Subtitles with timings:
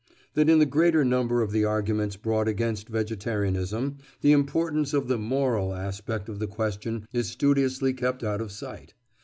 [0.33, 5.19] That in the greater number of the arguments brought against vegetarianism, the importance of the
[5.19, 8.95] moral aspect of the question is studiously kept out of sight.